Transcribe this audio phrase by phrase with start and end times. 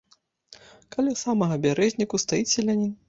[0.95, 2.91] Каля самага бярэзніку стаіць селянін.